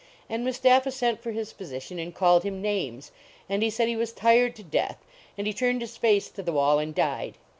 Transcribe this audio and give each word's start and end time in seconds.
And 0.27 0.43
Mustapha 0.43 0.89
sent 0.89 1.21
for 1.21 1.29
his 1.31 1.51
physician 1.51 1.99
and 1.99 2.11
called 2.15 2.41
him 2.43 2.59
names. 2.59 3.11
And 3.47 3.61
he 3.61 3.69
said 3.69 3.87
he 3.87 3.95
was 3.95 4.11
tired 4.11 4.55
to 4.55 4.63
death; 4.63 4.97
and 5.37 5.45
he 5.45 5.53
turned 5.53 5.81
his 5.81 5.95
face 5.95 6.27
to 6.31 6.41
the 6.41 6.51
wall 6.53 6.79
and 6.79 6.95
died. 6.95 7.37